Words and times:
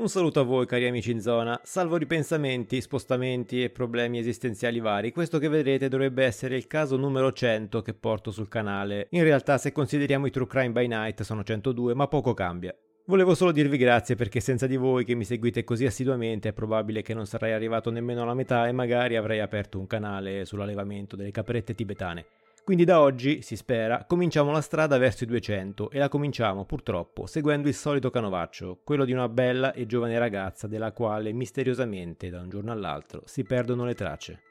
Un 0.00 0.08
saluto 0.08 0.40
a 0.40 0.44
voi 0.44 0.64
cari 0.64 0.86
amici 0.86 1.10
in 1.10 1.20
zona, 1.20 1.60
salvo 1.62 1.98
ripensamenti, 1.98 2.80
spostamenti 2.80 3.62
e 3.62 3.68
problemi 3.68 4.18
esistenziali 4.18 4.80
vari, 4.80 5.12
questo 5.12 5.38
che 5.38 5.48
vedrete 5.48 5.88
dovrebbe 5.88 6.24
essere 6.24 6.56
il 6.56 6.66
caso 6.66 6.96
numero 6.96 7.30
100 7.34 7.82
che 7.82 7.92
porto 7.92 8.30
sul 8.30 8.48
canale. 8.48 9.08
In 9.10 9.22
realtà 9.24 9.58
se 9.58 9.72
consideriamo 9.72 10.24
i 10.24 10.30
True 10.30 10.46
Crime 10.46 10.70
by 10.70 10.86
Night 10.86 11.20
sono 11.20 11.44
102, 11.44 11.92
ma 11.92 12.08
poco 12.08 12.32
cambia. 12.32 12.74
Volevo 13.04 13.34
solo 13.34 13.52
dirvi 13.52 13.76
grazie 13.76 14.14
perché 14.14 14.40
senza 14.40 14.66
di 14.66 14.76
voi 14.76 15.04
che 15.04 15.14
mi 15.14 15.24
seguite 15.24 15.64
così 15.64 15.84
assiduamente 15.84 16.48
è 16.48 16.52
probabile 16.54 17.02
che 17.02 17.12
non 17.12 17.26
sarei 17.26 17.52
arrivato 17.52 17.90
nemmeno 17.90 18.22
alla 18.22 18.32
metà 18.32 18.68
e 18.68 18.72
magari 18.72 19.16
avrei 19.16 19.40
aperto 19.40 19.78
un 19.78 19.86
canale 19.86 20.46
sull'allevamento 20.46 21.14
delle 21.14 21.30
caprette 21.30 21.74
tibetane. 21.74 22.24
Quindi 22.64 22.84
da 22.84 23.00
oggi, 23.00 23.42
si 23.42 23.56
spera, 23.56 24.04
cominciamo 24.04 24.52
la 24.52 24.60
strada 24.60 24.98
verso 24.98 25.24
i 25.24 25.26
200 25.26 25.90
e 25.90 25.98
la 25.98 26.08
cominciamo 26.08 26.64
purtroppo 26.64 27.26
seguendo 27.26 27.68
il 27.68 27.74
solito 27.74 28.10
canovaccio, 28.10 28.80
quello 28.84 29.04
di 29.04 29.12
una 29.12 29.28
bella 29.28 29.72
e 29.72 29.86
giovane 29.86 30.18
ragazza 30.18 30.66
della 30.66 30.92
quale 30.92 31.32
misteriosamente 31.32 32.30
da 32.30 32.40
un 32.40 32.48
giorno 32.48 32.70
all'altro 32.70 33.22
si 33.24 33.42
perdono 33.42 33.84
le 33.84 33.94
tracce. 33.94 34.42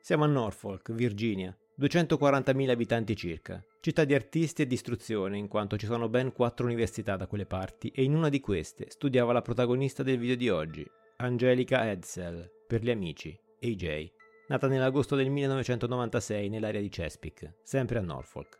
Siamo 0.00 0.24
a 0.24 0.28
Norfolk, 0.28 0.92
Virginia, 0.92 1.54
240.000 1.78 2.70
abitanti 2.70 3.16
circa, 3.16 3.62
città 3.80 4.04
di 4.04 4.14
artisti 4.14 4.62
e 4.62 4.66
di 4.66 4.74
istruzione 4.74 5.36
in 5.36 5.48
quanto 5.48 5.76
ci 5.76 5.86
sono 5.86 6.08
ben 6.08 6.32
quattro 6.32 6.66
università 6.66 7.16
da 7.16 7.26
quelle 7.26 7.46
parti 7.46 7.88
e 7.88 8.04
in 8.04 8.14
una 8.14 8.28
di 8.28 8.40
queste 8.40 8.86
studiava 8.88 9.32
la 9.32 9.42
protagonista 9.42 10.02
del 10.02 10.18
video 10.18 10.36
di 10.36 10.48
oggi, 10.48 10.86
Angelica 11.16 11.90
Edsel, 11.90 12.48
per 12.66 12.82
gli 12.82 12.90
amici, 12.90 13.38
AJ 13.60 14.23
nata 14.48 14.66
nell'agosto 14.66 15.16
del 15.16 15.30
1996 15.30 16.48
nell'area 16.48 16.80
di 16.80 16.88
Chesapeake, 16.88 17.54
sempre 17.62 17.98
a 17.98 18.02
Norfolk. 18.02 18.58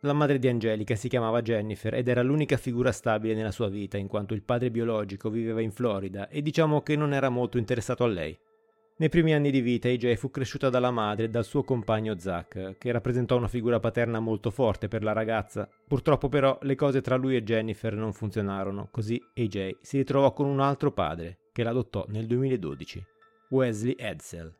La 0.00 0.12
madre 0.12 0.38
di 0.38 0.46
Angelica 0.46 0.94
si 0.94 1.08
chiamava 1.08 1.42
Jennifer 1.42 1.94
ed 1.94 2.08
era 2.08 2.22
l'unica 2.22 2.56
figura 2.56 2.92
stabile 2.92 3.34
nella 3.34 3.50
sua 3.50 3.68
vita 3.68 3.96
in 3.96 4.06
quanto 4.06 4.34
il 4.34 4.42
padre 4.42 4.70
biologico 4.70 5.30
viveva 5.30 5.60
in 5.60 5.72
Florida 5.72 6.28
e 6.28 6.42
diciamo 6.42 6.82
che 6.82 6.96
non 6.96 7.12
era 7.14 7.28
molto 7.28 7.58
interessato 7.58 8.04
a 8.04 8.08
lei. 8.08 8.38
Nei 8.98 9.08
primi 9.10 9.34
anni 9.34 9.50
di 9.50 9.60
vita 9.60 9.88
AJ 9.88 10.14
fu 10.14 10.30
cresciuta 10.30 10.70
dalla 10.70 10.90
madre 10.90 11.24
e 11.24 11.28
dal 11.28 11.44
suo 11.44 11.64
compagno 11.64 12.18
Zach, 12.18 12.76
che 12.78 12.92
rappresentò 12.92 13.36
una 13.36 13.48
figura 13.48 13.78
paterna 13.78 14.20
molto 14.20 14.50
forte 14.50 14.88
per 14.88 15.02
la 15.02 15.12
ragazza. 15.12 15.68
Purtroppo 15.86 16.30
però 16.30 16.58
le 16.62 16.74
cose 16.76 17.02
tra 17.02 17.16
lui 17.16 17.36
e 17.36 17.42
Jennifer 17.42 17.94
non 17.94 18.14
funzionarono, 18.14 18.88
così 18.90 19.22
AJ 19.34 19.78
si 19.82 19.98
ritrovò 19.98 20.32
con 20.32 20.46
un 20.46 20.60
altro 20.60 20.92
padre, 20.92 21.38
che 21.52 21.62
l'adottò 21.62 22.06
nel 22.08 22.26
2012, 22.26 23.04
Wesley 23.50 23.96
Edsel. 23.98 24.54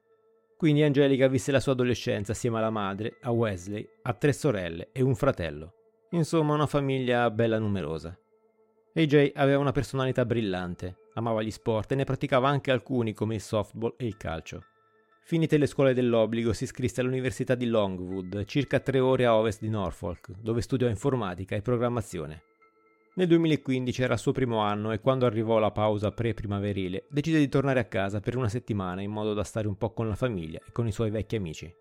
Quindi 0.56 0.82
Angelica 0.82 1.28
visse 1.28 1.52
la 1.52 1.60
sua 1.60 1.72
adolescenza 1.72 2.32
assieme 2.32 2.58
alla 2.58 2.70
madre, 2.70 3.18
a 3.20 3.30
Wesley, 3.30 3.86
a 4.02 4.14
tre 4.14 4.32
sorelle 4.32 4.88
e 4.92 5.02
un 5.02 5.14
fratello. 5.14 5.74
Insomma, 6.10 6.54
una 6.54 6.66
famiglia 6.66 7.30
bella 7.30 7.58
numerosa. 7.58 8.18
AJ 8.94 9.32
aveva 9.34 9.58
una 9.58 9.72
personalità 9.72 10.24
brillante, 10.24 10.96
amava 11.14 11.42
gli 11.42 11.50
sport 11.50 11.92
e 11.92 11.94
ne 11.96 12.04
praticava 12.04 12.48
anche 12.48 12.70
alcuni 12.70 13.12
come 13.12 13.34
il 13.34 13.42
softball 13.42 13.94
e 13.98 14.06
il 14.06 14.16
calcio. 14.16 14.62
Finite 15.24 15.58
le 15.58 15.66
scuole 15.66 15.92
dell'obbligo, 15.92 16.54
si 16.54 16.64
iscrisse 16.64 17.02
all'Università 17.02 17.54
di 17.54 17.66
Longwood, 17.66 18.44
circa 18.46 18.80
tre 18.80 18.98
ore 19.00 19.26
a 19.26 19.36
ovest 19.36 19.60
di 19.60 19.68
Norfolk, 19.68 20.30
dove 20.40 20.62
studiò 20.62 20.88
informatica 20.88 21.54
e 21.54 21.60
programmazione. 21.60 22.42
Nel 23.16 23.28
2015 23.28 24.02
era 24.02 24.12
il 24.12 24.20
suo 24.20 24.32
primo 24.32 24.58
anno 24.58 24.92
e 24.92 25.00
quando 25.00 25.24
arrivò 25.24 25.58
la 25.58 25.70
pausa 25.70 26.12
pre-primaverile 26.12 27.06
decise 27.08 27.38
di 27.38 27.48
tornare 27.48 27.80
a 27.80 27.86
casa 27.86 28.20
per 28.20 28.36
una 28.36 28.50
settimana 28.50 29.00
in 29.00 29.10
modo 29.10 29.32
da 29.32 29.42
stare 29.42 29.66
un 29.66 29.78
po' 29.78 29.94
con 29.94 30.06
la 30.06 30.14
famiglia 30.14 30.58
e 30.58 30.70
con 30.70 30.86
i 30.86 30.92
suoi 30.92 31.08
vecchi 31.08 31.34
amici. 31.34 31.74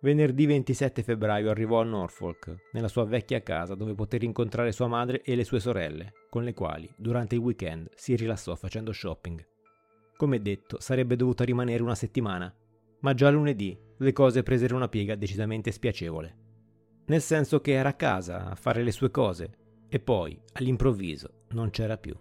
Venerdì 0.00 0.46
27 0.46 1.02
febbraio 1.02 1.50
arrivò 1.50 1.80
a 1.80 1.84
Norfolk, 1.84 2.68
nella 2.70 2.86
sua 2.86 3.04
vecchia 3.04 3.42
casa 3.42 3.74
dove 3.74 3.96
poté 3.96 4.18
incontrare 4.20 4.70
sua 4.70 4.86
madre 4.86 5.22
e 5.22 5.34
le 5.34 5.42
sue 5.42 5.58
sorelle, 5.58 6.12
con 6.30 6.44
le 6.44 6.54
quali, 6.54 6.88
durante 6.96 7.34
il 7.34 7.40
weekend, 7.40 7.90
si 7.96 8.14
rilassò 8.14 8.54
facendo 8.54 8.92
shopping. 8.92 9.44
Come 10.16 10.40
detto, 10.40 10.78
sarebbe 10.78 11.16
dovuta 11.16 11.42
rimanere 11.42 11.82
una 11.82 11.96
settimana, 11.96 12.54
ma 13.00 13.12
già 13.14 13.28
lunedì 13.28 13.76
le 13.98 14.12
cose 14.12 14.44
presero 14.44 14.76
una 14.76 14.88
piega 14.88 15.16
decisamente 15.16 15.72
spiacevole. 15.72 16.36
Nel 17.06 17.20
senso 17.20 17.60
che 17.60 17.72
era 17.72 17.88
a 17.88 17.94
casa 17.94 18.50
a 18.50 18.54
fare 18.54 18.84
le 18.84 18.92
sue 18.92 19.10
cose 19.10 19.58
e 19.92 19.98
poi, 19.98 20.40
all'improvviso, 20.52 21.46
non 21.48 21.70
c'era 21.70 21.98
più. 21.98 22.16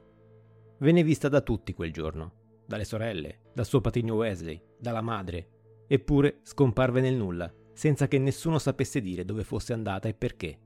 Venne 0.79 1.03
vista 1.03 1.29
da 1.29 1.41
tutti 1.41 1.73
quel 1.73 1.93
giorno, 1.93 2.63
dalle 2.65 2.83
sorelle, 2.83 3.41
dal 3.53 3.67
suo 3.67 3.79
patrigno 3.79 4.15
Wesley, 4.15 4.59
dalla 4.79 5.01
madre, 5.01 5.83
eppure 5.87 6.39
scomparve 6.41 6.99
nel 6.99 7.15
nulla, 7.15 7.53
senza 7.73 8.07
che 8.07 8.17
nessuno 8.17 8.57
sapesse 8.57 9.01
dire 9.01 9.23
dove 9.23 9.43
fosse 9.43 9.73
andata 9.73 10.07
e 10.07 10.15
perché. 10.15 10.59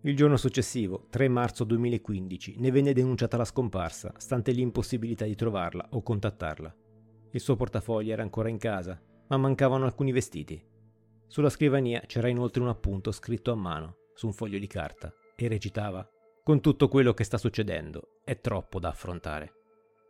Il 0.00 0.16
giorno 0.16 0.36
successivo, 0.36 1.06
3 1.08 1.28
marzo 1.28 1.62
2015, 1.62 2.56
ne 2.58 2.70
venne 2.72 2.92
denunciata 2.92 3.36
la 3.36 3.44
scomparsa, 3.44 4.12
stante 4.16 4.50
l'impossibilità 4.50 5.24
di 5.24 5.36
trovarla 5.36 5.86
o 5.92 6.02
contattarla. 6.02 6.76
Il 7.30 7.40
suo 7.40 7.54
portafoglio 7.54 8.12
era 8.12 8.22
ancora 8.22 8.48
in 8.48 8.58
casa, 8.58 9.00
ma 9.28 9.36
mancavano 9.36 9.84
alcuni 9.84 10.10
vestiti. 10.10 10.60
Sulla 11.28 11.48
scrivania 11.48 12.02
c'era 12.06 12.28
inoltre 12.28 12.60
un 12.60 12.68
appunto 12.68 13.12
scritto 13.12 13.52
a 13.52 13.56
mano, 13.56 13.98
su 14.14 14.26
un 14.26 14.32
foglio 14.32 14.58
di 14.58 14.66
carta, 14.66 15.14
e 15.36 15.48
recitava 15.48 16.08
con 16.44 16.60
tutto 16.60 16.88
quello 16.88 17.14
che 17.14 17.24
sta 17.24 17.38
succedendo, 17.38 18.20
è 18.22 18.38
troppo 18.38 18.78
da 18.78 18.90
affrontare. 18.90 19.52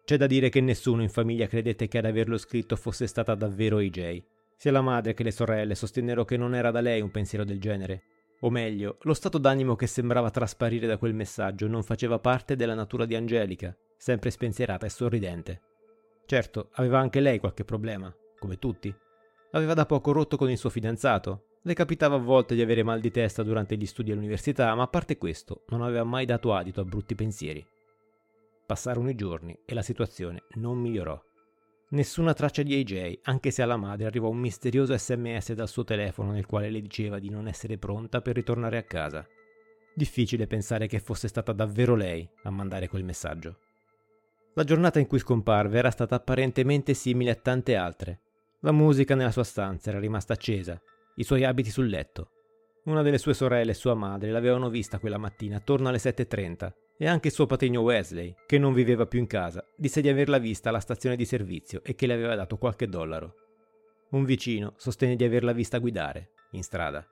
C'è 0.05 0.17
da 0.17 0.27
dire 0.27 0.49
che 0.49 0.61
nessuno 0.61 1.01
in 1.01 1.09
famiglia 1.09 1.47
credette 1.47 1.87
che 1.87 1.99
ad 1.99 2.07
averlo 2.07 2.37
scritto 2.39 2.75
fosse 2.75 3.07
stata 3.07 3.37
davvero 3.37 3.79
AJ. 3.79 4.23
Sia 4.57 4.73
la 4.73 4.81
madre 4.81 5.15
che 5.15 5.23
le 5.23 5.31
sorelle 5.31 5.77
sostennero 5.77 6.25
che 6.25 6.37
non 6.37 6.57
era 6.57 6.73
da 6.73 6.81
lei 6.81 7.01
un 7.01 7.13
pensiero 7.13 7.45
del 7.45 7.61
genere. 7.61 8.03
O 8.41 8.51
meglio, 8.51 8.99
lo 9.03 9.15
stato 9.15 9.39
d'animo 9.39 9.77
che 9.77 9.87
sembrava 9.87 10.29
trasparire 10.33 10.89
da 10.89 10.99
quel 10.99 11.15
messaggio 11.15 11.69
non 11.69 11.85
faceva 11.85 12.19
parte 12.19 12.57
della 12.57 12.75
natura 12.75 13.07
di 13.07 13.15
Angelica, 13.15 13.75
sempre 13.97 14.31
spensierata 14.31 14.87
e 14.87 14.91
sorridente. 14.91 15.61
Certo, 16.27 16.71
aveva 16.73 16.99
anche 16.99 17.21
lei 17.21 17.39
qualche 17.39 17.65
problema, 17.65 18.13
come 18.41 18.59
tutti. 18.59 18.93
Aveva 19.53 19.75
da 19.75 19.87
poco 19.87 20.11
rotto 20.11 20.37
con 20.37 20.51
il 20.51 20.59
suo 20.59 20.69
fidanzato, 20.69 21.54
le 21.67 21.75
capitava 21.75 22.17
a 22.17 22.19
volte 22.19 22.55
di 22.55 22.61
avere 22.61 22.83
mal 22.83 23.01
di 23.01 23.11
testa 23.11 23.43
durante 23.43 23.77
gli 23.77 23.87
studi 23.87 24.13
all'università, 24.13 24.75
ma 24.75 24.83
a 24.83 24.89
parte 24.89 25.17
questo 25.17 25.65
non 25.69 25.81
aveva 25.81 26.05
mai 26.05 26.27
dato 26.27 26.53
adito 26.53 26.83
a 26.83 26.85
brutti 26.85 27.15
pensieri. 27.15 27.67
Passarono 28.67 29.09
i 29.09 29.15
giorni 29.15 29.59
e 29.65 29.73
la 29.73 29.81
situazione 29.81 30.43
non 30.57 30.79
migliorò. 30.79 31.19
Nessuna 31.91 32.35
traccia 32.35 32.63
di 32.63 32.75
AJ, 32.75 33.21
anche 33.23 33.51
se 33.51 33.63
alla 33.63 33.77
madre 33.77 34.05
arrivò 34.05 34.29
un 34.29 34.39
misterioso 34.39 34.97
sms 34.97 35.53
dal 35.53 35.69
suo 35.69 35.85
telefono 35.85 36.33
nel 36.33 36.45
quale 36.45 36.69
le 36.69 36.81
diceva 36.81 37.19
di 37.19 37.31
non 37.31 37.47
essere 37.49 37.79
pronta 37.79 38.21
per 38.21 38.35
ritornare 38.35 38.77
a 38.77 38.83
casa. 38.83 39.27
Difficile 39.95 40.47
pensare 40.47 40.87
che 40.87 40.99
fosse 40.99 41.29
stata 41.29 41.53
davvero 41.53 41.95
lei 41.95 42.29
a 42.43 42.51
mandare 42.51 42.89
quel 42.89 43.05
messaggio. 43.05 43.59
La 44.55 44.65
giornata 44.65 44.99
in 44.99 45.07
cui 45.07 45.19
scomparve 45.19 45.79
era 45.79 45.91
stata 45.91 46.15
apparentemente 46.15 46.93
simile 46.93 47.31
a 47.31 47.37
tante 47.37 47.75
altre. 47.75 48.21
La 48.61 48.73
musica 48.73 49.15
nella 49.15 49.31
sua 49.31 49.45
stanza 49.45 49.91
era 49.91 49.99
rimasta 49.99 50.33
accesa, 50.33 50.81
i 51.17 51.25
suoi 51.25 51.45
abiti 51.45 51.71
sul 51.71 51.87
letto. 51.87 52.31
Una 52.85 53.03
delle 53.03 53.19
sue 53.19 53.35
sorelle 53.35 53.71
e 53.71 53.75
sua 53.75 53.95
madre 53.95 54.31
l'avevano 54.31 54.69
vista 54.69 54.99
quella 54.99 55.19
mattina 55.19 55.57
attorno 55.57 55.89
alle 55.89 55.99
7.30 55.99 56.73
e 56.97 57.07
anche 57.07 57.29
il 57.29 57.35
suo 57.35 57.47
patrigno 57.47 57.81
Wesley, 57.81 58.35
che 58.47 58.59
non 58.59 58.73
viveva 58.73 59.07
più 59.07 59.19
in 59.19 59.27
casa, 59.27 59.67
disse 59.77 60.01
di 60.01 60.09
averla 60.09 60.39
vista 60.39 60.69
alla 60.69 60.81
stazione 60.81 61.17
di 61.17 61.25
servizio 61.25 61.83
e 61.83 61.95
che 61.95 62.07
le 62.07 62.15
aveva 62.15 62.35
dato 62.35 62.57
qualche 62.57 62.89
dollaro. 62.89 63.35
Un 64.11 64.25
vicino 64.25 64.75
sostenne 64.77 65.17
di 65.17 65.25
averla 65.25 65.53
vista 65.53 65.79
guidare, 65.79 66.31
in 66.53 66.63
strada. 66.63 67.07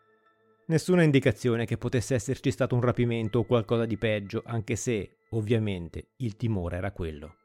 Nessuna 0.67 1.03
indicazione 1.03 1.67
che 1.67 1.79
potesse 1.79 2.15
esserci 2.15 2.51
stato 2.51 2.75
un 2.75 2.81
rapimento 2.81 3.41
o 3.41 3.45
qualcosa 3.45 3.85
di 3.85 3.97
peggio, 3.97 4.43
anche 4.47 4.77
se, 4.77 5.17
ovviamente, 5.31 6.11
il 6.19 6.37
timore 6.37 6.77
era 6.77 6.93
quello. 6.93 7.37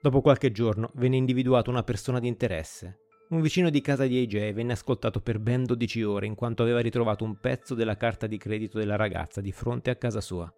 Dopo 0.00 0.20
qualche 0.20 0.52
giorno 0.52 0.90
venne 0.94 1.16
individuata 1.16 1.70
una 1.70 1.82
persona 1.82 2.20
di 2.20 2.28
interesse. 2.28 3.07
Un 3.30 3.40
vicino 3.40 3.70
di 3.70 3.80
casa 3.80 4.06
di 4.06 4.20
AJ 4.22 4.52
venne 4.52 4.72
ascoltato 4.72 5.20
per 5.20 5.38
ben 5.38 5.64
12 5.64 6.02
ore 6.02 6.26
in 6.26 6.34
quanto 6.34 6.62
aveva 6.62 6.80
ritrovato 6.80 7.24
un 7.24 7.38
pezzo 7.38 7.74
della 7.74 7.96
carta 7.96 8.26
di 8.26 8.38
credito 8.38 8.78
della 8.78 8.96
ragazza 8.96 9.40
di 9.40 9.52
fronte 9.52 9.90
a 9.90 9.96
casa 9.96 10.20
sua. 10.20 10.50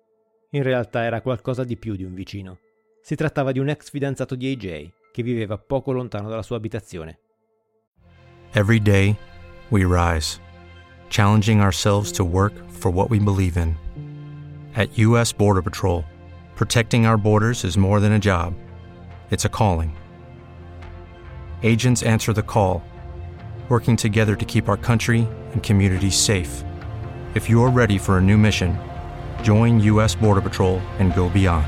In 0.51 0.63
realtà 0.63 1.03
era 1.03 1.21
qualcosa 1.21 1.65
di 1.65 1.77
più 1.77 1.97
di 1.97 2.05
un 2.05 2.15
vicino. 2.15 2.59
Si 3.03 3.15
trattava 3.15 3.53
di 3.53 3.59
un 3.59 3.69
ex 3.69 3.91
fidanzato 3.91 4.35
di 4.35 4.53
AJ 4.53 4.89
che 5.13 5.23
viveva 5.23 5.59
poco 5.59 5.93
lontano 5.93 6.29
dalla 6.29 6.43
sua 6.43 6.57
abitazione. 6.57 7.19
Every 8.53 8.81
day 8.81 9.17
we 9.71 9.85
rise. 9.85 10.41
challenging 11.11 11.61
ourselves 11.61 12.13
to 12.13 12.25
work 12.25 12.55
for 12.71 12.91
what 12.91 13.11
we 13.11 13.19
believe 13.19 13.59
in. 13.59 13.77
At 14.75 14.97
U.S. 14.99 15.33
Border 15.33 15.61
Patrol, 15.61 16.05
protecting 16.55 17.05
our 17.05 17.19
borders 17.19 17.65
is 17.65 17.77
more 17.77 18.01
than 18.01 18.13
a 18.13 18.19
job, 18.19 18.55
it's 19.31 19.45
a 19.45 19.51
calling. 19.51 19.95
Agents 21.63 22.03
answer 22.03 22.33
the 22.33 22.43
call, 22.43 22.83
working 23.69 23.95
together 23.95 24.35
to 24.35 24.47
keep 24.47 24.71
our 24.71 24.79
country 24.79 25.29
and 25.53 25.63
communities 25.63 26.17
safe. 26.17 26.65
If 27.35 27.51
you're 27.51 27.71
ready 27.71 27.99
for 27.99 28.17
a 28.17 28.21
new 28.21 28.39
mission, 28.39 28.79
join 29.43 29.79
U.S. 29.81 30.17
Border 30.17 30.41
Patrol 30.41 30.81
and 30.99 31.15
go 31.15 31.29
beyond. 31.29 31.67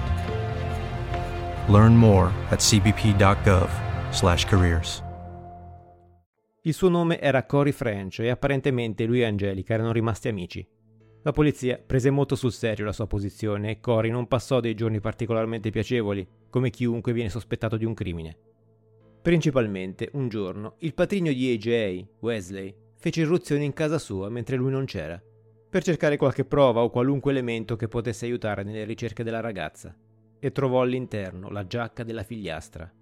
Learn 1.68 1.94
more 1.94 2.32
at 2.50 2.60
cbp.gov/careers. 2.60 5.02
Il 6.62 6.72
suo 6.72 6.88
nome 6.88 7.20
era 7.20 7.44
Cory 7.44 7.72
French 7.72 8.20
e 8.20 8.30
apparentemente 8.30 9.04
lui 9.04 9.20
e 9.20 9.26
Angelica 9.26 9.74
erano 9.74 9.92
rimasti 9.92 10.28
amici. 10.28 10.66
La 11.22 11.32
polizia 11.32 11.78
prese 11.84 12.08
molto 12.08 12.34
sul 12.34 12.52
serio 12.52 12.86
la 12.86 12.92
sua 12.92 13.06
posizione 13.06 13.72
e 13.72 13.80
Cory 13.80 14.08
non 14.08 14.26
passò 14.26 14.60
dei 14.60 14.74
giorni 14.74 15.00
particolarmente 15.00 15.68
piacevoli, 15.68 16.26
come 16.48 16.70
chiunque 16.70 17.12
viene 17.12 17.28
sospettato 17.28 17.76
di 17.76 17.84
un 17.84 17.92
crimine. 17.92 18.38
Principalmente, 19.22 20.10
un 20.12 20.28
giorno, 20.28 20.74
il 20.78 20.94
patrigno 20.94 21.32
di 21.32 21.52
AJ, 21.52 22.04
Wesley, 22.20 22.74
fece 22.96 23.20
irruzione 23.20 23.64
in 23.64 23.72
casa 23.72 23.98
sua 23.98 24.28
mentre 24.28 24.56
lui 24.56 24.70
non 24.70 24.84
c'era, 24.84 25.22
per 25.70 25.82
cercare 25.82 26.16
qualche 26.16 26.44
prova 26.44 26.82
o 26.82 26.90
qualunque 26.90 27.30
elemento 27.30 27.76
che 27.76 27.88
potesse 27.88 28.26
aiutare 28.26 28.64
nelle 28.64 28.84
ricerche 28.84 29.22
della 29.22 29.40
ragazza, 29.40 29.96
e 30.38 30.52
trovò 30.52 30.82
all'interno 30.82 31.48
la 31.50 31.66
giacca 31.66 32.02
della 32.02 32.24
figliastra, 32.24 32.92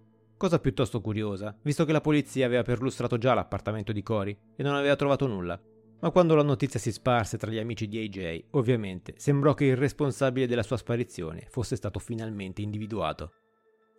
Cosa 0.40 0.58
piuttosto 0.58 1.02
curiosa, 1.02 1.54
visto 1.60 1.84
che 1.84 1.92
la 1.92 2.00
polizia 2.00 2.46
aveva 2.46 2.62
perlustrato 2.62 3.18
già 3.18 3.34
l'appartamento 3.34 3.92
di 3.92 4.02
Cory 4.02 4.34
e 4.56 4.62
non 4.62 4.74
aveva 4.74 4.96
trovato 4.96 5.26
nulla. 5.26 5.60
Ma 6.00 6.10
quando 6.10 6.34
la 6.34 6.42
notizia 6.42 6.80
si 6.80 6.90
sparse 6.92 7.36
tra 7.36 7.50
gli 7.50 7.58
amici 7.58 7.86
di 7.86 7.98
AJ, 7.98 8.44
ovviamente 8.52 9.12
sembrò 9.18 9.52
che 9.52 9.66
il 9.66 9.76
responsabile 9.76 10.46
della 10.46 10.62
sua 10.62 10.78
sparizione 10.78 11.44
fosse 11.50 11.76
stato 11.76 11.98
finalmente 11.98 12.62
individuato. 12.62 13.32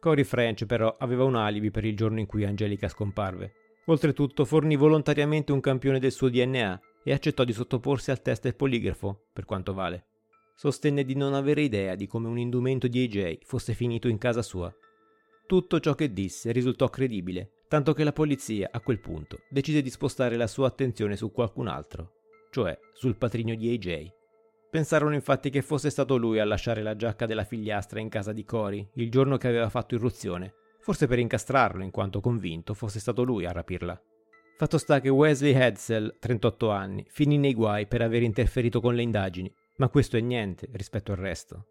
Cory 0.01 0.25
French 0.25 0.65
però 0.65 0.97
aveva 0.99 1.23
un 1.23 1.35
alibi 1.35 1.71
per 1.71 1.85
il 1.85 1.95
giorno 1.95 2.19
in 2.19 2.25
cui 2.25 2.43
Angelica 2.43 2.89
scomparve. 2.89 3.53
Oltretutto 3.85 4.43
fornì 4.43 4.75
volontariamente 4.75 5.53
un 5.53 5.61
campione 5.61 5.99
del 5.99 6.11
suo 6.11 6.29
DNA 6.29 6.81
e 7.05 7.13
accettò 7.13 7.45
di 7.45 7.53
sottoporsi 7.53 8.11
al 8.11 8.21
test 8.21 8.43
del 8.43 8.55
poligrafo, 8.55 9.27
per 9.31 9.45
quanto 9.45 9.73
vale. 9.73 10.07
Sostenne 10.55 11.05
di 11.05 11.15
non 11.15 11.33
avere 11.33 11.61
idea 11.61 11.95
di 11.95 12.05
come 12.07 12.27
un 12.27 12.37
indumento 12.37 12.89
di 12.89 13.03
AJ 13.03 13.45
fosse 13.45 13.73
finito 13.73 14.09
in 14.09 14.17
casa 14.17 14.41
sua 14.41 14.75
tutto 15.51 15.81
ciò 15.81 15.95
che 15.95 16.13
disse 16.13 16.53
risultò 16.53 16.89
credibile, 16.89 17.65
tanto 17.67 17.91
che 17.91 18.05
la 18.05 18.13
polizia, 18.13 18.69
a 18.71 18.79
quel 18.79 19.01
punto, 19.01 19.39
decise 19.49 19.81
di 19.81 19.89
spostare 19.89 20.37
la 20.37 20.47
sua 20.47 20.67
attenzione 20.67 21.17
su 21.17 21.29
qualcun 21.33 21.67
altro, 21.67 22.13
cioè 22.51 22.79
sul 22.93 23.17
patrigno 23.17 23.55
di 23.55 23.69
AJ. 23.73 24.20
Pensarono 24.71 25.13
infatti 25.13 25.49
che 25.49 25.61
fosse 25.61 25.89
stato 25.89 26.15
lui 26.15 26.39
a 26.39 26.45
lasciare 26.45 26.81
la 26.81 26.95
giacca 26.95 27.25
della 27.25 27.43
figliastra 27.43 27.99
in 27.99 28.07
casa 28.07 28.31
di 28.31 28.45
Cory 28.45 28.87
il 28.93 29.11
giorno 29.11 29.35
che 29.35 29.49
aveva 29.49 29.67
fatto 29.67 29.95
irruzione, 29.95 30.53
forse 30.79 31.07
per 31.07 31.19
incastrarlo 31.19 31.83
in 31.83 31.91
quanto 31.91 32.21
convinto 32.21 32.73
fosse 32.73 33.01
stato 33.01 33.23
lui 33.23 33.45
a 33.45 33.51
rapirla. 33.51 34.01
Fatto 34.55 34.77
sta 34.77 35.01
che 35.01 35.09
Wesley 35.09 35.53
Hedsel, 35.53 36.15
38 36.17 36.69
anni, 36.69 37.05
finì 37.09 37.37
nei 37.37 37.53
guai 37.53 37.85
per 37.85 38.01
aver 38.01 38.23
interferito 38.23 38.79
con 38.79 38.95
le 38.95 39.01
indagini, 39.01 39.53
ma 39.75 39.89
questo 39.89 40.15
è 40.15 40.21
niente 40.21 40.69
rispetto 40.71 41.11
al 41.11 41.17
resto. 41.17 41.65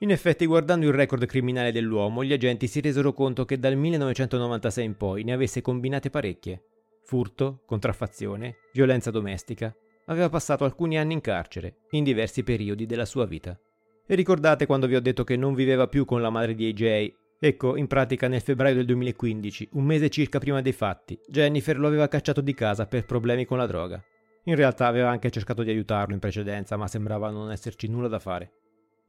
In 0.00 0.10
effetti, 0.10 0.44
guardando 0.44 0.84
il 0.84 0.92
record 0.92 1.24
criminale 1.24 1.72
dell'uomo, 1.72 2.22
gli 2.22 2.34
agenti 2.34 2.66
si 2.66 2.82
resero 2.82 3.14
conto 3.14 3.46
che 3.46 3.58
dal 3.58 3.74
1996 3.74 4.84
in 4.84 4.96
poi 4.98 5.24
ne 5.24 5.32
avesse 5.32 5.62
combinate 5.62 6.10
parecchie. 6.10 6.62
Furto, 7.04 7.62
contraffazione, 7.64 8.58
violenza 8.74 9.10
domestica. 9.10 9.74
Aveva 10.08 10.28
passato 10.28 10.64
alcuni 10.64 10.98
anni 10.98 11.12
in 11.12 11.20
carcere, 11.20 11.80
in 11.90 12.02
diversi 12.02 12.42
periodi 12.42 12.86
della 12.86 13.04
sua 13.04 13.26
vita. 13.26 13.58
E 14.06 14.14
ricordate 14.14 14.64
quando 14.64 14.86
vi 14.86 14.96
ho 14.96 15.00
detto 15.00 15.22
che 15.22 15.36
non 15.36 15.52
viveva 15.54 15.86
più 15.86 16.06
con 16.06 16.22
la 16.22 16.30
madre 16.30 16.54
di 16.54 16.66
AJ? 16.66 17.12
Ecco, 17.38 17.76
in 17.76 17.86
pratica 17.86 18.26
nel 18.26 18.40
febbraio 18.40 18.74
del 18.74 18.86
2015, 18.86 19.68
un 19.72 19.84
mese 19.84 20.08
circa 20.08 20.38
prima 20.38 20.62
dei 20.62 20.72
fatti, 20.72 21.20
Jennifer 21.28 21.78
lo 21.78 21.86
aveva 21.86 22.08
cacciato 22.08 22.40
di 22.40 22.54
casa 22.54 22.86
per 22.86 23.04
problemi 23.04 23.44
con 23.44 23.58
la 23.58 23.66
droga. 23.66 24.02
In 24.44 24.56
realtà 24.56 24.86
aveva 24.86 25.10
anche 25.10 25.30
cercato 25.30 25.62
di 25.62 25.70
aiutarlo 25.70 26.14
in 26.14 26.20
precedenza, 26.20 26.78
ma 26.78 26.88
sembrava 26.88 27.30
non 27.30 27.52
esserci 27.52 27.86
nulla 27.86 28.08
da 28.08 28.18
fare. 28.18 28.52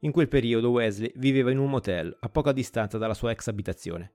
In 0.00 0.12
quel 0.12 0.28
periodo 0.28 0.70
Wesley 0.70 1.12
viveva 1.16 1.50
in 1.50 1.58
un 1.58 1.70
motel 1.70 2.14
a 2.20 2.28
poca 2.28 2.52
distanza 2.52 2.98
dalla 2.98 3.14
sua 3.14 3.30
ex 3.30 3.48
abitazione. 3.48 4.12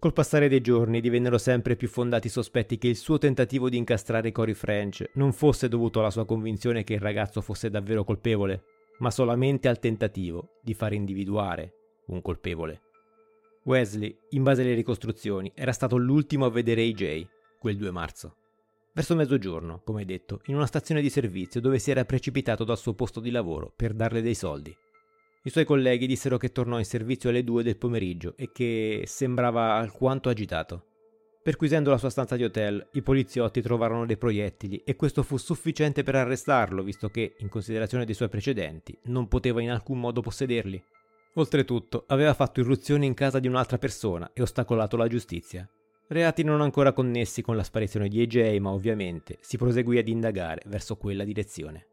Col 0.00 0.14
passare 0.14 0.48
dei 0.48 0.62
giorni 0.62 1.02
divennero 1.02 1.36
sempre 1.36 1.76
più 1.76 1.86
fondati 1.86 2.28
i 2.28 2.30
sospetti 2.30 2.78
che 2.78 2.88
il 2.88 2.96
suo 2.96 3.18
tentativo 3.18 3.68
di 3.68 3.76
incastrare 3.76 4.32
Cory 4.32 4.54
French 4.54 5.10
non 5.16 5.34
fosse 5.34 5.68
dovuto 5.68 5.98
alla 5.98 6.10
sua 6.10 6.24
convinzione 6.24 6.84
che 6.84 6.94
il 6.94 7.00
ragazzo 7.00 7.42
fosse 7.42 7.68
davvero 7.68 8.02
colpevole, 8.02 8.62
ma 9.00 9.10
solamente 9.10 9.68
al 9.68 9.78
tentativo 9.78 10.52
di 10.62 10.72
far 10.72 10.94
individuare 10.94 11.74
un 12.06 12.22
colpevole. 12.22 12.80
Wesley, 13.64 14.16
in 14.30 14.42
base 14.42 14.62
alle 14.62 14.72
ricostruzioni, 14.72 15.52
era 15.54 15.72
stato 15.72 15.98
l'ultimo 15.98 16.46
a 16.46 16.50
vedere 16.50 16.80
AJ 16.80 17.26
quel 17.58 17.76
2 17.76 17.90
marzo. 17.90 18.36
Verso 18.94 19.14
mezzogiorno, 19.14 19.82
come 19.84 20.06
detto, 20.06 20.40
in 20.46 20.54
una 20.54 20.64
stazione 20.64 21.02
di 21.02 21.10
servizio 21.10 21.60
dove 21.60 21.78
si 21.78 21.90
era 21.90 22.06
precipitato 22.06 22.64
dal 22.64 22.78
suo 22.78 22.94
posto 22.94 23.20
di 23.20 23.30
lavoro 23.30 23.70
per 23.76 23.92
darle 23.92 24.22
dei 24.22 24.34
soldi. 24.34 24.74
I 25.42 25.48
suoi 25.48 25.64
colleghi 25.64 26.06
dissero 26.06 26.36
che 26.36 26.52
tornò 26.52 26.76
in 26.76 26.84
servizio 26.84 27.30
alle 27.30 27.44
due 27.44 27.62
del 27.62 27.78
pomeriggio 27.78 28.34
e 28.36 28.50
che 28.52 29.04
sembrava 29.06 29.72
alquanto 29.72 30.28
agitato. 30.28 30.84
Perquisendo 31.42 31.88
la 31.88 31.96
sua 31.96 32.10
stanza 32.10 32.36
di 32.36 32.44
hotel, 32.44 32.86
i 32.92 33.00
poliziotti 33.00 33.62
trovarono 33.62 34.04
dei 34.04 34.18
proiettili 34.18 34.82
e 34.84 34.96
questo 34.96 35.22
fu 35.22 35.38
sufficiente 35.38 36.02
per 36.02 36.16
arrestarlo, 36.16 36.82
visto 36.82 37.08
che, 37.08 37.36
in 37.38 37.48
considerazione 37.48 38.04
dei 38.04 38.12
suoi 38.12 38.28
precedenti, 38.28 38.98
non 39.04 39.28
poteva 39.28 39.62
in 39.62 39.70
alcun 39.70 39.98
modo 39.98 40.20
possederli. 40.20 40.82
Oltretutto, 41.34 42.04
aveva 42.08 42.34
fatto 42.34 42.60
irruzioni 42.60 43.06
in 43.06 43.14
casa 43.14 43.38
di 43.38 43.48
un'altra 43.48 43.78
persona 43.78 44.30
e 44.34 44.42
ostacolato 44.42 44.98
la 44.98 45.08
giustizia. 45.08 45.66
Reati 46.08 46.42
non 46.42 46.60
ancora 46.60 46.92
connessi 46.92 47.40
con 47.40 47.56
la 47.56 47.62
sparizione 47.62 48.08
di 48.08 48.20
AJ, 48.20 48.58
ma 48.58 48.72
ovviamente 48.72 49.38
si 49.40 49.56
proseguì 49.56 49.96
ad 49.96 50.08
indagare 50.08 50.60
verso 50.66 50.96
quella 50.96 51.24
direzione. 51.24 51.86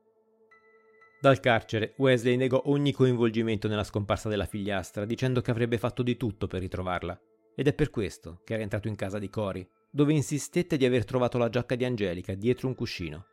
Dal 1.20 1.40
carcere, 1.40 1.96
Wesley 1.98 2.36
negò 2.36 2.62
ogni 2.66 2.92
coinvolgimento 2.92 3.68
nella 3.68 3.84
scomparsa 3.84 4.30
della 4.30 4.46
figliastra, 4.46 5.04
dicendo 5.04 5.42
che 5.42 5.50
avrebbe 5.50 5.80
fatto 5.80 6.04
di 6.04 6.16
tutto 6.16 6.46
per 6.46 6.62
ritrovarla. 6.62 7.20
Ed 7.56 7.68
è 7.68 7.74
per 7.74 7.90
questo 7.90 8.42
che 8.44 8.54
era 8.54 8.62
entrato 8.62 8.88
in 8.88 8.96
casa 8.96 9.18
di 9.18 9.28
Cory, 9.28 9.68
dove 9.90 10.14
insistette 10.14 10.78
di 10.78 10.86
aver 10.86 11.06
trovato 11.06 11.40
la 11.40 11.50
giacca 11.50 11.74
di 11.74 11.86
Angelica 11.86 12.36
dietro 12.36 12.68
un 12.68 12.76
cuscino. 12.76 13.26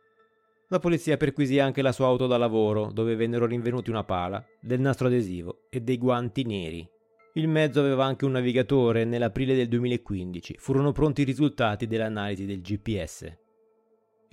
La 0.69 0.79
polizia 0.79 1.15
perquisì 1.15 1.59
anche 1.59 1.83
la 1.83 1.91
sua 1.91 2.07
auto 2.07 2.25
da 2.25 2.37
lavoro, 2.37 2.91
dove 2.91 3.15
vennero 3.15 3.45
rinvenuti 3.45 3.91
una 3.91 4.03
pala, 4.03 4.43
del 4.59 4.79
nastro 4.79 5.05
adesivo 5.05 5.67
e 5.69 5.81
dei 5.81 5.99
guanti 5.99 6.43
neri. 6.43 6.89
Il 7.33 7.47
mezzo 7.47 7.81
aveva 7.81 8.05
anche 8.05 8.25
un 8.25 8.31
navigatore 8.31 9.01
e 9.01 9.05
nell'aprile 9.05 9.53
del 9.53 9.67
2015 9.67 10.55
furono 10.57 10.91
pronti 10.91 11.21
i 11.21 11.25
risultati 11.25 11.85
dell'analisi 11.85 12.47
del 12.47 12.61
GPS. 12.61 13.43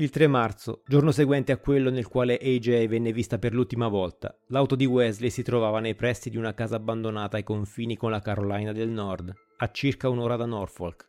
Il 0.03 0.11
3 0.11 0.27
marzo, 0.27 0.83
giorno 0.85 1.13
seguente 1.13 1.53
a 1.53 1.59
quello 1.59 1.89
nel 1.89 2.09
quale 2.09 2.37
AJ 2.37 2.89
venne 2.89 3.13
vista 3.13 3.39
per 3.39 3.55
l'ultima 3.55 3.87
volta, 3.87 4.37
l'auto 4.49 4.75
di 4.75 4.85
Wesley 4.85 5.31
si 5.31 5.45
trovava 5.45 5.79
nei 5.79 5.95
pressi 5.95 6.29
di 6.29 6.37
una 6.37 6.55
casa 6.55 6.75
abbandonata 6.75 7.37
ai 7.37 7.45
confini 7.45 7.97
con 7.97 8.11
la 8.11 8.19
Carolina 8.19 8.73
del 8.73 8.89
Nord, 8.89 9.33
a 9.59 9.71
circa 9.71 10.09
un'ora 10.09 10.35
da 10.35 10.45
Norfolk. 10.45 11.09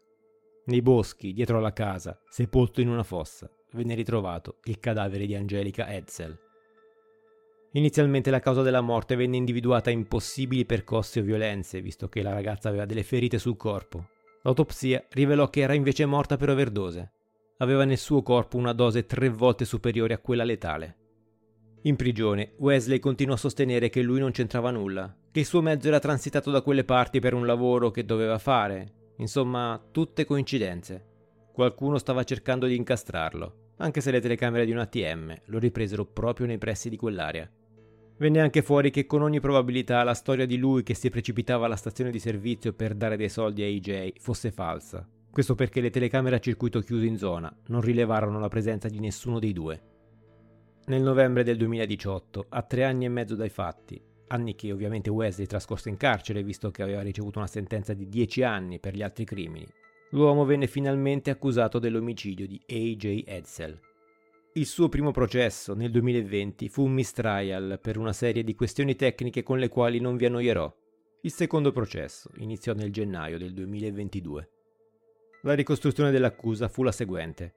Nei 0.66 0.84
boschi, 0.84 1.34
dietro 1.34 1.58
alla 1.58 1.74
casa, 1.74 2.22
sepolto 2.30 2.82
in 2.82 2.90
una 2.90 3.02
fossa, 3.02 3.50
venne 3.72 3.96
ritrovato 3.96 4.60
il 4.66 4.80
cadavere 4.80 5.26
di 5.26 5.34
Angelica 5.34 5.92
Edsel. 5.92 6.40
Inizialmente 7.72 8.30
la 8.30 8.42
causa 8.42 8.62
della 8.62 8.82
morte 8.82 9.16
venne 9.16 9.38
individuata 9.38 9.90
in 9.90 10.08
possibili 10.08 10.66
percosse 10.66 11.22
o 11.22 11.24
violenze, 11.24 11.82
visto 11.82 12.08
che 12.10 12.22
la 12.22 12.32
ragazza 12.32 12.70
aveva 12.70 12.86
delle 12.86 13.02
ferite 13.02 13.40
sul 13.40 13.58
corpo. 13.58 14.10
L'autopsia 14.44 15.04
rivelò 15.14 15.50
che 15.50 15.62
era 15.62 15.74
invece 15.74 16.06
morta 16.06 16.38
per 16.38 16.52
overdose. 16.52 17.14
Aveva 17.58 17.86
nel 17.86 17.98
suo 17.98 18.24
corpo 18.24 18.58
una 18.58 18.74
dose 18.74 19.06
tre 19.06 19.30
volte 19.30 19.64
superiore 19.64 20.14
a 20.14 20.18
quella 20.18 20.44
letale. 20.44 20.98
In 21.84 21.96
prigione, 21.96 22.54
Wesley 22.58 23.00
continuò 23.00 23.36
a 23.36 23.38
sostenere 23.38 23.90
che 23.90 24.02
lui 24.02 24.20
non 24.20 24.32
c'entrava 24.32 24.72
nulla, 24.72 25.16
che 25.32 25.42
il 25.42 25.46
suo 25.46 25.62
mezzo 25.62 25.88
era 25.88 26.00
transitato 26.00 26.50
da 26.50 26.62
quelle 26.62 26.84
parti 26.84 27.20
per 27.20 27.34
un 27.34 27.46
lavoro 27.46 27.92
che 27.92 28.06
doveva 28.06 28.38
fare. 28.38 29.12
Insomma, 29.18 29.80
tutte 29.92 30.26
coincidenze. 30.26 31.06
Qualcuno 31.54 32.00
stava 32.00 32.24
cercando 32.24 32.66
di 32.66 32.76
incastrarlo, 32.76 33.74
anche 33.78 34.02
se 34.02 34.10
le 34.10 34.20
telecamere 34.20 34.66
di 34.66 34.72
un 34.72 34.80
ATM 34.80 35.36
lo 35.46 35.60
ripresero 35.60 36.06
proprio 36.06 36.48
nei 36.48 36.58
pressi 36.58 36.90
di 36.90 36.98
quell'area. 36.98 37.50
Venne 38.18 38.40
anche 38.40 38.62
fuori 38.62 38.90
che 38.90 39.06
con 39.06 39.22
ogni 39.22 39.40
probabilità 39.40 40.04
la 40.04 40.14
storia 40.14 40.48
di 40.48 40.58
lui 40.58 40.82
che 40.82 40.96
si 40.96 41.10
precipitava 41.10 41.66
alla 41.66 41.76
stazione 41.76 42.10
di 42.10 42.20
servizio 42.20 42.74
per 42.74 42.96
dare 42.96 43.18
dei 43.18 43.30
soldi 43.30 43.62
a 43.62 43.68
AJ 43.68 44.14
fosse 44.20 44.52
falsa. 44.52 45.08
Questo 45.34 45.56
perché 45.56 45.82
le 45.82 45.90
telecamere 45.90 46.36
a 46.36 46.40
circuito 46.40 46.80
chiuso 46.82 47.06
in 47.06 47.18
zona 47.18 47.52
non 47.70 47.82
rilevarono 47.82 48.38
la 48.38 48.50
presenza 48.50 48.88
di 48.88 49.00
nessuno 49.00 49.40
dei 49.40 49.52
due. 49.52 49.82
Nel 50.86 51.02
novembre 51.02 51.44
del 51.44 51.58
2018, 51.58 52.46
a 52.50 52.62
tre 52.62 52.84
anni 52.84 53.06
e 53.06 53.10
mezzo 53.10 53.34
dai 53.34 53.50
fatti, 53.50 54.00
anni 54.28 54.54
che 54.54 54.72
ovviamente 54.72 55.10
Wesley 55.10 55.48
trascorse 55.48 55.90
in 55.90 55.98
carcere 55.98 56.44
visto 56.44 56.70
che 56.70 56.84
aveva 56.84 57.02
ricevuto 57.02 57.40
una 57.40 57.48
sentenza 57.48 57.96
di 57.96 58.08
10 58.08 58.44
anni 58.44 58.80
per 58.80 58.94
gli 58.94 59.02
altri 59.02 59.26
crimini, 59.26 59.66
l'uomo 60.12 60.46
venne 60.46 60.68
finalmente 60.68 61.32
accusato 61.32 61.80
dell'omicidio 61.80 62.46
di 62.46 62.62
A.J. 62.68 63.24
Edsel. 63.26 63.80
Il 64.54 64.68
suo 64.68 64.88
primo 64.88 65.10
processo, 65.10 65.74
nel 65.74 65.90
2020, 65.90 66.70
fu 66.70 66.84
un 66.84 66.92
mistrial 66.92 67.80
per 67.82 67.98
una 67.98 68.14
serie 68.14 68.44
di 68.44 68.54
questioni 68.54 68.96
tecniche 68.96 69.42
con 69.42 69.58
le 69.58 69.70
quali 69.70 70.00
non 70.00 70.16
vi 70.16 70.28
annoierò. 70.28 70.72
Il 71.22 71.32
secondo 71.32 71.72
processo 71.72 72.30
iniziò 72.36 72.74
nel 72.74 72.92
gennaio 72.92 73.40
del 73.40 73.54
2022. 73.54 74.50
La 75.46 75.56
ricostruzione 75.56 76.10
dell'accusa 76.10 76.70
fu 76.70 76.84
la 76.84 76.94
seguente. 76.94 77.54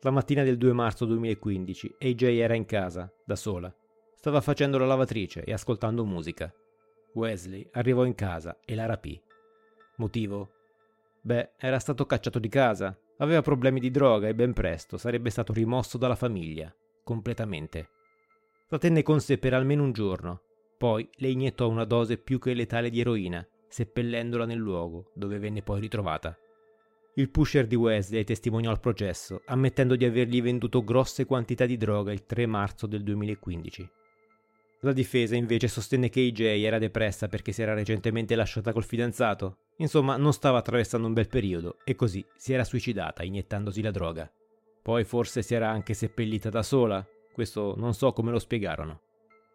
La 0.00 0.10
mattina 0.10 0.42
del 0.42 0.58
2 0.58 0.74
marzo 0.74 1.06
2015 1.06 1.96
AJ 1.98 2.22
era 2.22 2.54
in 2.54 2.66
casa, 2.66 3.10
da 3.24 3.34
sola. 3.34 3.74
Stava 4.14 4.42
facendo 4.42 4.76
la 4.76 4.84
lavatrice 4.84 5.42
e 5.44 5.54
ascoltando 5.54 6.04
musica. 6.04 6.52
Wesley 7.14 7.66
arrivò 7.72 8.04
in 8.04 8.14
casa 8.14 8.58
e 8.62 8.74
la 8.74 8.84
rapì. 8.84 9.18
Motivo? 9.96 10.50
Beh, 11.22 11.52
era 11.56 11.78
stato 11.78 12.04
cacciato 12.04 12.38
di 12.38 12.50
casa, 12.50 12.94
aveva 13.16 13.40
problemi 13.40 13.80
di 13.80 13.90
droga 13.90 14.28
e 14.28 14.34
ben 14.34 14.52
presto 14.52 14.98
sarebbe 14.98 15.30
stato 15.30 15.54
rimosso 15.54 15.96
dalla 15.96 16.16
famiglia, 16.16 16.70
completamente. 17.02 17.88
La 18.68 18.76
tenne 18.76 19.02
con 19.02 19.18
sé 19.18 19.38
per 19.38 19.54
almeno 19.54 19.82
un 19.82 19.92
giorno, 19.92 20.42
poi 20.76 21.08
le 21.14 21.28
iniettò 21.28 21.70
una 21.70 21.84
dose 21.84 22.18
più 22.18 22.38
che 22.38 22.52
letale 22.52 22.90
di 22.90 23.00
eroina, 23.00 23.46
seppellendola 23.66 24.44
nel 24.44 24.58
luogo 24.58 25.10
dove 25.14 25.38
venne 25.38 25.62
poi 25.62 25.80
ritrovata. 25.80 26.38
Il 27.14 27.28
pusher 27.28 27.66
di 27.66 27.74
Wesley 27.74 28.22
testimoniò 28.22 28.70
al 28.70 28.78
processo, 28.78 29.42
ammettendo 29.46 29.96
di 29.96 30.04
avergli 30.04 30.40
venduto 30.40 30.84
grosse 30.84 31.24
quantità 31.24 31.66
di 31.66 31.76
droga 31.76 32.12
il 32.12 32.24
3 32.24 32.46
marzo 32.46 32.86
del 32.86 33.02
2015. 33.02 33.90
La 34.82 34.92
difesa 34.92 35.34
invece 35.34 35.66
sostenne 35.66 36.08
che 36.08 36.20
AJ 36.20 36.40
era 36.40 36.78
depressa 36.78 37.26
perché 37.26 37.50
si 37.50 37.62
era 37.62 37.74
recentemente 37.74 38.36
lasciata 38.36 38.72
col 38.72 38.84
fidanzato. 38.84 39.56
Insomma, 39.78 40.16
non 40.16 40.32
stava 40.32 40.58
attraversando 40.58 41.06
un 41.08 41.12
bel 41.12 41.26
periodo 41.26 41.78
e 41.84 41.96
così 41.96 42.24
si 42.36 42.52
era 42.52 42.64
suicidata 42.64 43.24
iniettandosi 43.24 43.82
la 43.82 43.90
droga. 43.90 44.30
Poi 44.80 45.02
forse 45.02 45.42
si 45.42 45.54
era 45.54 45.68
anche 45.68 45.94
seppellita 45.94 46.48
da 46.48 46.62
sola, 46.62 47.04
questo 47.32 47.74
non 47.76 47.92
so 47.92 48.12
come 48.12 48.30
lo 48.30 48.38
spiegarono. 48.38 49.00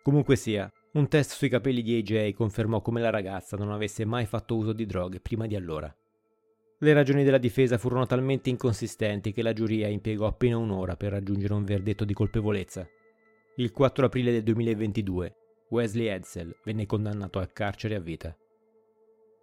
Comunque 0.04 0.36
sia, 0.36 0.72
un 0.92 1.08
test 1.08 1.32
sui 1.32 1.50
capelli 1.50 1.82
di 1.82 1.98
AJ 1.98 2.34
confermò 2.34 2.82
come 2.82 3.02
la 3.02 3.10
ragazza 3.10 3.58
non 3.58 3.72
avesse 3.72 4.06
mai 4.06 4.26
fatto 4.26 4.56
uso 4.56 4.74
di 4.74 4.86
droghe 4.86 5.22
prima 5.22 5.48
di 5.48 5.56
allora. 5.56 5.94
Le 6.78 6.94
ragioni 6.94 7.24
della 7.24 7.38
difesa 7.38 7.78
furono 7.78 8.06
talmente 8.06 8.50
inconsistenti 8.50 9.32
che 9.32 9.42
la 9.42 9.54
giuria 9.54 9.88
impiegò 9.88 10.28
appena 10.28 10.58
un'ora 10.58 10.98
per 10.98 11.12
raggiungere 11.12 11.54
un 11.54 11.64
verdetto 11.64 12.04
di 12.04 12.14
colpevolezza. 12.14 12.88
Il 13.56 13.72
4 13.72 14.06
aprile 14.06 14.32
del 14.32 14.44
2022 14.44 15.36
Wesley 15.70 16.08
Edsel 16.08 16.54
venne 16.64 16.86
condannato 16.86 17.40
al 17.40 17.54
carcere 17.54 17.96
a 17.96 18.00
vita. 18.00 18.36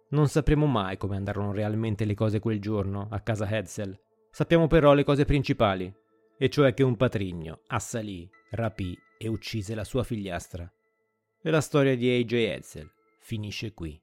Non 0.09 0.27
sapremo 0.27 0.67
mai 0.67 0.97
come 0.97 1.15
andarono 1.15 1.51
realmente 1.51 2.05
le 2.05 2.13
cose 2.13 2.39
quel 2.39 2.61
giorno 2.61 3.07
a 3.09 3.19
casa 3.21 3.49
Edsel. 3.49 3.99
Sappiamo 4.29 4.67
però 4.67 4.93
le 4.93 5.03
cose 5.03 5.25
principali, 5.25 5.91
e 6.37 6.49
cioè 6.49 6.73
che 6.73 6.83
un 6.83 6.95
patrigno 6.95 7.61
assalì, 7.67 8.29
rapì 8.51 8.95
e 9.17 9.27
uccise 9.27 9.73
la 9.73 9.83
sua 9.83 10.03
figliastra. 10.03 10.71
E 11.41 11.49
la 11.49 11.61
storia 11.61 11.95
di 11.95 12.09
AJ 12.09 12.33
Edsel 12.33 12.91
finisce 13.19 13.73
qui. 13.73 14.02